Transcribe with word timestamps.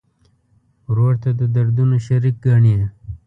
ورور 0.89 1.13
ته 1.23 1.29
د 1.39 1.41
دردونو 1.55 1.95
شریک 2.05 2.35
ګڼې. 2.45 2.75